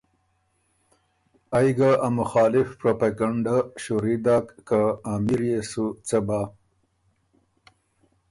[1.57, 4.81] ائ ګۀ ا مخالف پروپېګنډۀ شُوري داک که
[5.13, 6.39] ”امیر يې سو څۀ بَۀ،